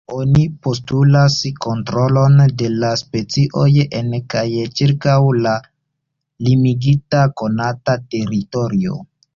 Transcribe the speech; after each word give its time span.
Oni 0.17 0.43
postulas 0.67 1.35
kontrolon 1.65 2.39
de 2.61 2.71
la 2.85 2.89
specioj 3.03 3.67
en 4.01 4.09
kaj 4.35 4.43
ĉirkaŭ 4.81 5.19
la 5.45 5.55
limigita 6.49 7.25
konata 7.45 8.01
teritorio. 8.15 9.03